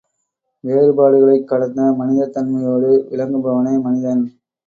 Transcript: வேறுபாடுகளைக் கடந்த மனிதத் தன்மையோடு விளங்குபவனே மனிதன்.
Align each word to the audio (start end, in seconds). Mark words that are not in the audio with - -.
வேறுபாடுகளைக் 0.63 1.43
கடந்த 1.43 1.93
மனிதத் 1.93 2.33
தன்மையோடு 2.37 2.89
விளங்குபவனே 3.11 3.81
மனிதன். 3.81 4.23